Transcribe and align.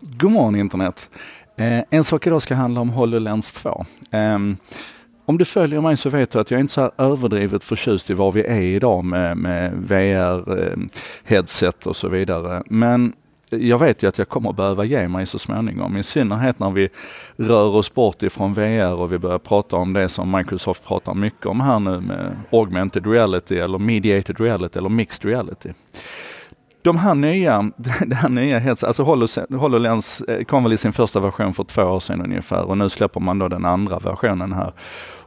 God 0.00 0.32
morgon 0.32 0.56
internet! 0.56 1.10
Eh, 1.56 1.80
en 1.90 2.04
sak 2.04 2.26
idag 2.26 2.42
ska 2.42 2.54
handla 2.54 2.80
om 2.80 2.90
HoloLens 2.90 3.52
2. 3.52 3.84
Eh, 4.10 4.38
om 5.26 5.38
du 5.38 5.44
följer 5.44 5.80
mig 5.80 5.96
så 5.96 6.10
vet 6.10 6.30
du 6.30 6.38
att 6.38 6.50
jag 6.50 6.58
är 6.58 6.60
inte 6.60 6.72
så 6.72 6.80
här 6.80 6.90
överdrivet 6.98 7.64
förtjust 7.64 8.10
i 8.10 8.14
var 8.14 8.32
vi 8.32 8.44
är 8.44 8.60
idag 8.60 9.04
med, 9.04 9.36
med 9.36 9.72
VR, 9.72 10.62
eh, 10.62 10.76
headset 11.24 11.86
och 11.86 11.96
så 11.96 12.08
vidare. 12.08 12.62
Men 12.66 13.12
jag 13.50 13.78
vet 13.78 14.02
ju 14.02 14.08
att 14.08 14.18
jag 14.18 14.28
kommer 14.28 14.52
behöva 14.52 14.84
ge 14.84 15.08
mig 15.08 15.26
så 15.26 15.38
småningom, 15.38 15.96
i 15.96 16.02
synnerhet 16.02 16.58
när 16.58 16.70
vi 16.70 16.88
rör 17.36 17.68
oss 17.68 17.94
bort 17.94 18.22
ifrån 18.22 18.54
VR 18.54 18.94
och 18.94 19.12
vi 19.12 19.18
börjar 19.18 19.38
prata 19.38 19.76
om 19.76 19.92
det 19.92 20.08
som 20.08 20.36
Microsoft 20.36 20.84
pratar 20.84 21.14
mycket 21.14 21.46
om 21.46 21.60
här 21.60 21.78
nu 21.78 22.00
med 22.00 22.36
augmented 22.52 23.06
reality 23.06 23.58
eller 23.58 23.78
mediated 23.78 24.40
reality 24.40 24.78
eller 24.78 24.88
mixed 24.88 25.30
reality 25.30 25.72
de 26.86 26.98
här 26.98 27.14
nya, 27.14 27.70
det 28.06 28.14
här 28.14 28.28
nya 28.28 28.58
headset, 28.58 28.86
alltså 28.86 29.02
HoloLens 29.50 30.22
kom 30.48 30.62
väl 30.62 30.72
i 30.72 30.76
sin 30.76 30.92
första 30.92 31.20
version 31.20 31.54
för 31.54 31.64
två 31.64 31.82
år 31.82 32.00
sedan 32.00 32.22
ungefär 32.22 32.64
och 32.64 32.78
nu 32.78 32.88
släpper 32.88 33.20
man 33.20 33.38
då 33.38 33.48
den 33.48 33.64
andra 33.64 33.98
versionen 33.98 34.52
här. 34.52 34.72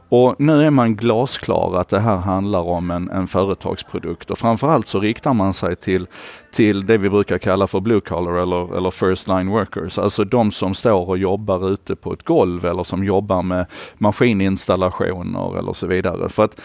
Och 0.08 0.34
nu 0.38 0.62
är 0.62 0.70
man 0.70 0.96
glasklar 0.96 1.80
att 1.80 1.88
det 1.88 2.00
här 2.00 2.16
handlar 2.16 2.60
om 2.60 2.90
en, 2.90 3.10
en 3.10 3.26
företagsprodukt 3.26 4.30
och 4.30 4.38
framförallt 4.38 4.86
så 4.86 5.00
riktar 5.00 5.34
man 5.34 5.52
sig 5.52 5.76
till, 5.76 6.06
till 6.52 6.86
det 6.86 6.98
vi 6.98 7.10
brukar 7.10 7.38
kalla 7.38 7.66
för 7.66 7.80
blue 7.80 8.00
collar 8.00 8.32
eller, 8.32 8.76
eller 8.76 8.90
first 8.90 9.28
line 9.28 9.48
workers, 9.50 9.98
alltså 9.98 10.24
de 10.24 10.50
som 10.50 10.74
står 10.74 11.08
och 11.08 11.18
jobbar 11.18 11.72
ute 11.72 11.96
på 11.96 12.12
ett 12.12 12.22
golv 12.22 12.64
eller 12.64 12.84
som 12.84 13.04
jobbar 13.04 13.42
med 13.42 13.66
maskininstallationer 13.98 15.58
eller 15.58 15.72
så 15.72 15.86
vidare. 15.86 16.28
För 16.28 16.44
att 16.44 16.60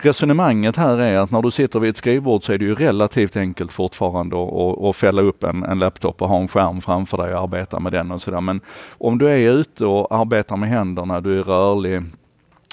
resonemanget 0.00 0.76
här 0.76 0.98
är 0.98 1.18
att 1.18 1.30
när 1.30 1.42
du 1.42 1.50
sitter 1.50 1.80
vid 1.80 1.90
ett 1.90 1.96
skrivbord 1.96 2.42
så 2.42 2.52
är 2.52 2.58
det 2.58 2.64
ju 2.64 2.74
relativt 2.74 3.36
enkelt 3.36 3.72
fortfarande 3.72 4.36
att, 4.36 4.84
att 4.84 4.96
fälla 4.96 5.22
upp 5.22 5.44
en, 5.44 5.62
en 5.62 5.78
laptop 5.78 6.22
och 6.22 6.28
ha 6.28 6.40
en 6.40 6.48
skärm 6.48 6.80
framför 6.80 7.16
dig 7.16 7.34
och 7.34 7.42
arbeta 7.42 7.80
med 7.80 7.92
den 7.92 8.10
och 8.10 8.22
sådär. 8.22 8.40
Men 8.40 8.60
om 8.98 9.18
du 9.18 9.28
är 9.28 9.52
ute 9.52 9.86
och 9.86 10.14
arbetar 10.14 10.56
med 10.56 10.68
händerna, 10.68 11.20
du 11.20 11.38
är 11.38 11.42
rörlig, 11.42 12.02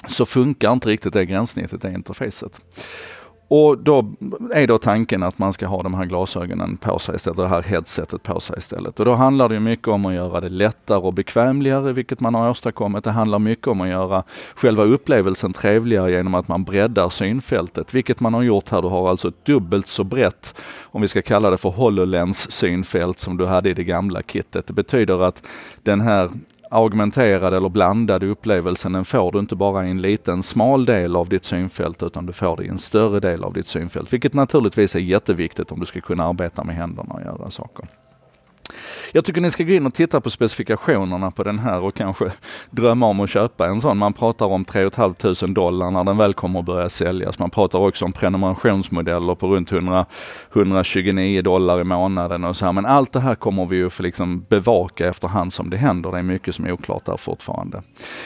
så 0.07 0.25
funkar 0.25 0.73
inte 0.73 0.89
riktigt 0.89 1.13
det 1.13 1.25
gränssnittet, 1.25 1.81
det 1.81 1.91
interfacet. 1.91 2.61
Och 3.47 3.77
då 3.77 4.13
är 4.53 4.67
då 4.67 4.77
tanken 4.77 5.23
att 5.23 5.39
man 5.39 5.53
ska 5.53 5.67
ha 5.67 5.83
de 5.83 5.93
här 5.93 6.05
glasögonen 6.05 6.77
på 6.77 6.99
sig 6.99 7.15
istället, 7.15 7.37
det 7.37 7.47
här 7.47 7.61
headsetet 7.61 8.23
på 8.23 8.39
sig 8.39 8.57
istället. 8.57 8.99
Och 8.99 9.05
då 9.05 9.13
handlar 9.13 9.49
det 9.49 9.59
mycket 9.59 9.87
om 9.87 10.05
att 10.05 10.13
göra 10.13 10.41
det 10.41 10.49
lättare 10.49 10.97
och 10.97 11.13
bekvämligare, 11.13 11.93
vilket 11.93 12.19
man 12.19 12.35
har 12.35 12.49
åstadkommit. 12.49 13.03
Det 13.03 13.11
handlar 13.11 13.39
mycket 13.39 13.67
om 13.67 13.81
att 13.81 13.87
göra 13.87 14.23
själva 14.55 14.83
upplevelsen 14.83 15.53
trevligare 15.53 16.11
genom 16.11 16.35
att 16.35 16.47
man 16.47 16.63
breddar 16.63 17.09
synfältet, 17.09 17.93
vilket 17.93 18.19
man 18.19 18.33
har 18.33 18.41
gjort 18.41 18.69
här. 18.69 18.81
Du 18.81 18.87
har 18.87 19.09
alltså 19.09 19.27
ett 19.27 19.45
dubbelt 19.45 19.87
så 19.87 20.03
brett, 20.03 20.55
om 20.81 21.01
vi 21.01 21.07
ska 21.07 21.21
kalla 21.21 21.49
det 21.49 21.57
för 21.57 21.69
HoloLens 21.69 22.51
synfält 22.51 23.19
som 23.19 23.37
du 23.37 23.45
hade 23.45 23.69
i 23.69 23.73
det 23.73 23.83
gamla 23.83 24.21
kittet. 24.21 24.67
Det 24.67 24.73
betyder 24.73 25.21
att 25.21 25.43
den 25.83 26.01
här 26.01 26.29
augmenterade 26.71 27.57
eller 27.57 27.69
blandade 27.69 28.27
upplevelsen, 28.27 28.93
den 28.93 29.05
får 29.05 29.31
du 29.31 29.39
inte 29.39 29.55
bara 29.55 29.87
i 29.87 29.91
en 29.91 30.01
liten 30.01 30.43
smal 30.43 30.85
del 30.85 31.15
av 31.15 31.29
ditt 31.29 31.45
synfält 31.45 32.03
utan 32.03 32.25
du 32.25 32.33
får 32.33 32.57
det 32.57 32.63
i 32.63 32.67
en 32.67 32.77
större 32.77 33.19
del 33.19 33.43
av 33.43 33.53
ditt 33.53 33.67
synfält. 33.67 34.13
Vilket 34.13 34.33
naturligtvis 34.33 34.95
är 34.95 34.99
jätteviktigt 34.99 35.71
om 35.71 35.79
du 35.79 35.85
ska 35.85 36.01
kunna 36.01 36.23
arbeta 36.23 36.63
med 36.63 36.75
händerna 36.75 37.13
och 37.13 37.21
göra 37.21 37.49
saker. 37.49 37.87
Jag 39.17 39.25
tycker 39.25 39.41
ni 39.41 39.51
ska 39.51 39.63
gå 39.63 39.73
in 39.73 39.85
och 39.85 39.93
titta 39.93 40.21
på 40.21 40.29
specifikationerna 40.29 41.31
på 41.31 41.43
den 41.43 41.59
här 41.59 41.79
och 41.79 41.95
kanske 41.95 42.31
drömma 42.71 43.05
om 43.05 43.19
att 43.19 43.29
köpa 43.29 43.67
en 43.67 43.81
sån. 43.81 43.97
Man 43.97 44.13
pratar 44.13 44.45
om 44.45 44.65
3 44.65 44.89
500 44.89 45.47
dollar 45.47 45.91
när 45.91 46.03
den 46.03 46.17
väl 46.17 46.33
kommer 46.33 46.59
att 46.59 46.65
börja 46.65 46.89
säljas. 46.89 47.39
Man 47.39 47.49
pratar 47.49 47.79
också 47.79 48.05
om 48.05 48.13
prenumerationsmodeller 48.13 49.35
på 49.35 49.47
runt 49.47 49.71
100, 49.71 50.05
129 50.53 51.41
dollar 51.41 51.81
i 51.81 51.83
månaden 51.83 52.43
och 52.43 52.55
så 52.55 52.65
här. 52.65 52.73
Men 52.73 52.85
allt 52.85 53.11
det 53.13 53.19
här 53.19 53.35
kommer 53.35 53.65
vi 53.65 53.75
ju 53.77 53.89
få 53.89 54.03
liksom 54.03 54.45
bevaka 54.49 55.07
efterhand 55.07 55.53
som 55.53 55.69
det 55.69 55.77
händer. 55.77 56.11
Det 56.11 56.17
är 56.17 56.23
mycket 56.23 56.55
som 56.55 56.65
är 56.65 56.71
oklart 56.71 57.05
där 57.05 57.17
fortfarande. 57.17 57.81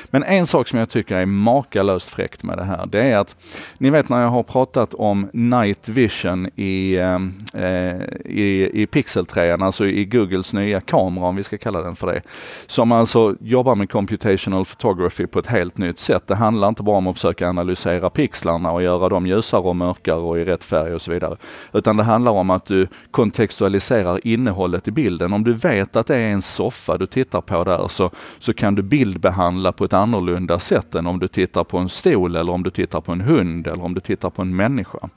Men 0.05 0.23
en 0.23 0.47
sak 0.47 0.67
som 0.67 0.79
jag 0.79 0.89
tycker 0.89 1.15
är 1.15 1.25
makalöst 1.25 2.09
fräckt 2.09 2.43
med 2.43 2.57
det 2.57 2.63
här, 2.63 2.85
det 2.85 3.01
är 3.01 3.17
att 3.17 3.35
ni 3.77 3.89
vet 3.89 4.09
när 4.09 4.21
jag 4.21 4.29
har 4.29 4.43
pratat 4.43 4.93
om 4.93 5.29
night 5.33 5.89
vision 5.89 6.49
i, 6.55 6.95
eh, 6.95 7.19
eh 7.63 8.01
i, 8.25 8.69
i 8.73 8.87
Pixel 8.91 9.25
3, 9.25 9.51
alltså 9.51 9.85
i 9.85 10.05
Googles 10.05 10.53
nya 10.53 10.80
nya 10.80 10.80
kamera, 10.81 11.25
om 11.25 11.35
vi 11.35 11.43
ska 11.43 11.57
kalla 11.57 11.81
den 11.81 11.95
för 11.95 12.07
det, 12.07 12.21
som 12.67 12.91
alltså 12.91 13.35
jobbar 13.39 13.75
med 13.75 13.91
computational 13.91 14.65
photography 14.65 15.27
på 15.27 15.39
ett 15.39 15.47
helt 15.47 15.77
nytt 15.77 15.99
sätt. 15.99 16.27
Det 16.27 16.35
handlar 16.35 16.67
inte 16.67 16.83
bara 16.83 16.97
om 16.97 17.07
att 17.07 17.15
försöka 17.15 17.49
analysera 17.49 18.09
pixlarna 18.09 18.71
och 18.71 18.83
göra 18.83 19.09
dem 19.09 19.27
ljusare 19.27 19.61
och 19.61 19.75
mörkare 19.75 20.19
och 20.19 20.39
i 20.39 20.43
rätt 20.43 20.63
färg 20.63 20.93
och 20.93 21.01
så 21.01 21.11
vidare. 21.11 21.37
Utan 21.73 21.97
det 21.97 22.03
handlar 22.03 22.31
om 22.31 22.49
att 22.49 22.65
du 22.65 22.87
kontextualiserar 23.11 24.27
innehållet 24.27 24.87
i 24.87 24.91
bilden. 24.91 25.33
Om 25.33 25.43
du 25.43 25.53
vet 25.53 25.95
att 25.95 26.07
det 26.07 26.17
är 26.17 26.29
en 26.31 26.41
soffa 26.41 26.97
du 26.97 27.05
tittar 27.05 27.41
på 27.41 27.63
där 27.63 27.87
så, 27.87 28.11
så 28.39 28.53
kan 28.53 28.75
du 28.75 28.81
bildbehandla 28.81 29.71
på 29.71 29.85
ett 29.85 29.93
annorlunda 29.93 30.59
sätt 30.59 30.95
än 30.95 31.07
om 31.07 31.19
du 31.19 31.27
tittar 31.27 31.63
på 31.63 31.77
en 31.77 31.89
stol 31.89 32.35
eller 32.35 32.51
om 32.51 32.63
du 32.63 32.69
tittar 32.69 33.01
på 33.01 33.11
en 33.11 33.21
hund 33.21 33.67
eller 33.67 33.83
om 33.83 33.93
du 33.93 34.01
tittar 34.01 34.29
på 34.29 34.41
en 34.41 34.55
människa. 34.55 35.09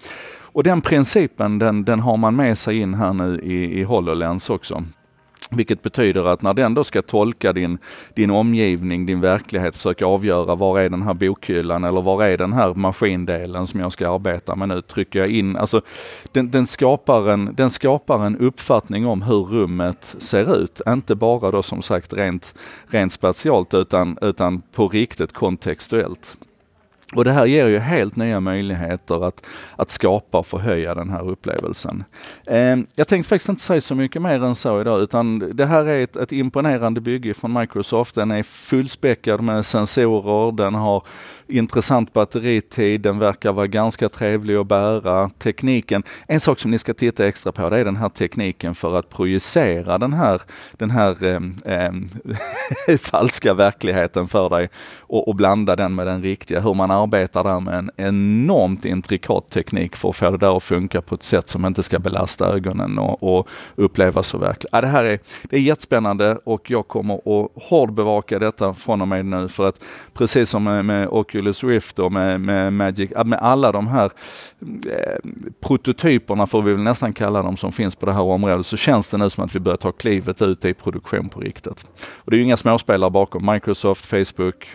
Och 0.55 0.63
den 0.63 0.81
principen 0.81 1.59
den, 1.59 1.85
den 1.85 2.01
har 2.01 2.17
man 2.17 2.37
med 2.37 2.59
sig 2.59 2.79
in 2.79 2.95
här 2.95 3.13
nu 3.13 3.41
i, 3.41 3.81
i 3.81 3.83
HoloLens 3.83 4.51
också. 4.51 4.85
Vilket 5.51 5.83
betyder 5.83 6.25
att 6.25 6.43
när 6.43 6.55
den 6.55 6.75
då 6.75 6.85
ska 6.85 7.03
tolka 7.03 7.53
din, 7.53 7.79
din 8.15 8.31
omgivning, 8.31 9.07
din 9.07 9.21
verklighet, 9.21 9.77
försöka 9.77 10.07
avgöra 10.07 10.55
var 10.55 10.81
är 10.81 10.89
den 10.89 11.03
här 11.03 11.15
bokhyllan 11.15 11.85
eller 11.85 12.01
var 12.01 12.25
är 12.25 12.37
den 12.37 12.53
här 12.53 12.75
maskindelen 12.75 13.67
som 13.67 13.81
jag 13.81 13.93
ska 13.93 14.15
arbeta 14.15 14.57
med 14.57 14.69
nu, 14.69 14.83
trycker 14.83 15.19
jag 15.19 15.29
in, 15.29 15.57
alltså 15.57 15.81
den, 16.33 16.51
den, 16.51 16.67
skapar 16.67 17.31
en, 17.31 17.55
den 17.55 17.71
skapar 17.71 18.27
en 18.27 18.37
uppfattning 18.37 19.07
om 19.07 19.23
hur 19.23 19.45
rummet 19.45 20.15
ser 20.19 20.63
ut. 20.63 20.81
Inte 20.89 21.15
bara 21.15 21.51
då 21.51 21.63
som 21.63 21.83
sagt 21.83 22.13
rent, 22.13 22.55
rent 22.87 23.13
spatialt 23.13 23.75
utan, 23.75 24.19
utan 24.21 24.63
på 24.73 24.89
riktigt 24.89 25.33
kontextuellt. 25.33 26.37
Och 27.15 27.25
det 27.25 27.33
här 27.33 27.47
ger 27.47 27.69
ju 27.69 27.79
helt 27.79 28.17
nya 28.17 28.41
möjligheter 28.41 29.29
att, 29.29 29.47
att 29.77 29.91
skapa 29.91 30.39
och 30.39 30.47
förhöja 30.47 30.95
den 30.95 31.11
här 31.11 31.29
upplevelsen. 31.31 32.05
Eh, 32.47 32.77
jag 32.97 33.09
tänkte 33.09 33.29
faktiskt 33.29 33.49
inte 33.49 33.63
säga 33.63 33.81
så 33.81 33.95
mycket 33.95 34.23
mer 34.23 34.45
än 34.45 34.55
så 34.55 34.81
idag, 34.81 35.01
utan 35.01 35.57
det 35.57 35.67
här 35.67 35.85
är 35.85 36.03
ett, 36.03 36.17
ett 36.17 36.33
imponerande 36.33 37.01
bygge 37.01 37.35
från 37.35 37.53
Microsoft. 37.53 38.15
Den 38.15 38.31
är 38.31 38.43
fullspäckad 38.43 39.41
med 39.41 39.67
sensorer, 39.67 40.53
den 40.53 40.75
har 40.75 41.03
intressant 41.49 42.13
batteritid, 42.13 43.01
den 43.01 43.19
verkar 43.19 43.53
vara 43.53 43.67
ganska 43.67 44.09
trevlig 44.09 44.57
att 44.57 44.67
bära. 44.67 45.31
Tekniken, 45.39 46.03
en 46.29 46.41
sak 46.41 46.59
som 46.61 46.71
ni 46.71 46.79
ska 46.79 46.95
titta 46.95 47.27
extra 47.27 47.53
på, 47.53 47.71
det 47.71 47.79
är 47.79 47.85
den 47.85 47.97
här 47.97 48.09
tekniken 48.09 48.75
för 48.75 48.99
att 48.99 49.11
projicera 49.11 49.99
den 49.99 50.13
här, 50.13 50.43
den 50.73 50.91
här 50.91 51.25
eh, 51.25 51.41
eh, 51.75 52.99
falska 52.99 53.55
verkligheten 53.55 54.29
för 54.29 54.51
dig 54.51 54.69
och, 55.01 55.29
och, 55.29 55.35
blanda 55.35 55.77
den 55.77 55.95
med 55.95 56.07
den 56.07 56.23
riktiga. 56.23 56.61
Hur 56.61 56.75
man 56.75 56.91
arbetar 56.91 57.45
där 57.45 57.61
med 57.61 57.75
en 57.75 57.91
enormt 57.97 58.85
intrikat 58.85 59.49
teknik 59.49 59.97
för 59.97 60.09
att 60.09 60.17
få 60.17 60.31
det 60.31 60.39
där 60.39 60.57
att 60.57 60.63
funka 60.63 61.03
på 61.03 61.15
ett 61.15 61.23
sätt 61.23 61.49
som 61.49 61.65
inte 61.65 61.83
ska 61.83 61.99
belasta 61.99 62.47
ögonen 62.47 62.99
och, 62.99 63.39
och 63.39 63.49
upplevas 63.75 64.27
så 64.27 64.39
verkligt. 64.39 64.71
Ja, 64.73 64.81
det 64.81 64.87
här 64.87 65.05
är, 65.05 65.19
det 65.43 65.57
är 65.57 65.61
jättespännande 65.61 66.39
och 66.45 66.71
jag 66.71 66.89
kommer 66.89 67.15
att 67.15 67.51
hårdbevaka 67.63 68.39
detta 68.39 68.75
från 68.75 69.01
och 69.01 69.09
med 69.09 69.27
nu 69.27 69.49
för 69.49 69.69
att 69.69 69.81
precis 70.13 70.51
som 70.51 70.65
med, 70.65 70.85
med 70.85 71.09
Oculus 71.35 71.65
Rift 71.65 71.99
och 71.99 72.13
med, 72.13 72.41
med 72.41 72.73
Magic, 72.73 73.11
med 73.25 73.39
alla 73.39 73.73
de 73.73 73.87
här 73.87 74.11
eh, 74.65 75.31
prototyperna 75.61 76.47
får 76.47 76.63
vi 76.63 76.73
väl 76.73 76.83
nästan 76.83 77.13
kalla 77.13 77.43
dem 77.43 77.57
som 77.57 77.73
finns 77.73 77.97
på 77.97 78.07
det 78.07 78.13
här 78.13 78.23
området 78.23 78.67
så 78.67 78.77
känns 78.77 79.09
det 79.09 79.17
nu 79.17 79.31
som 79.31 79.45
att 79.45 79.55
vi 79.55 79.61
börjar 79.61 79.77
ta 79.77 79.93
klivet 79.93 80.43
ut 80.43 80.65
i 80.65 80.75
produktion 80.75 81.29
på 81.29 81.41
riktigt. 81.41 81.87
Och 82.17 82.31
det 82.31 82.37
är 82.37 82.39
ju 82.39 82.45
inga 82.45 82.57
småspelare 82.57 83.11
bakom. 83.11 83.47
Microsoft, 83.47 84.07
Facebook, 84.07 84.69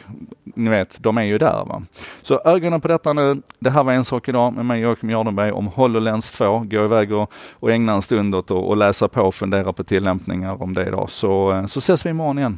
ni 0.44 0.70
vet, 0.70 0.98
de 1.00 1.18
är 1.18 1.24
ju 1.24 1.38
där. 1.38 1.66
Va? 1.66 1.84
Så 2.22 2.42
ögonen 2.46 2.82
på 2.82 2.88
detta 2.88 3.14
nu. 3.14 3.42
Det 3.60 3.70
här 3.70 3.84
var 3.84 3.94
en 3.94 4.04
sak 4.04 4.30
idag 4.30 4.54
med 4.54 4.66
mig 4.66 4.82
Joakim 4.82 5.10
Jardenberg 5.10 5.52
om 5.52 5.68
HoloLens 5.68 6.32
2. 6.32 6.60
Gå 6.60 6.86
iväg 6.86 7.12
och, 7.12 7.32
och 7.52 7.72
ägna 7.72 7.94
en 7.94 8.02
stund 8.02 8.36
åt 8.36 8.52
att 8.52 8.78
läsa 8.78 9.08
på 9.08 9.22
och 9.22 9.36
fundera 9.36 9.74
på 9.74 9.84
tillämpningar 9.84 10.64
om 10.64 10.74
det 10.74 10.88
idag. 10.88 11.10
Så, 11.10 11.52
eh, 11.52 11.66
så 11.66 11.80
ses 11.80 12.06
vi 12.06 12.10
imorgon 12.10 12.40
igen. 12.40 12.58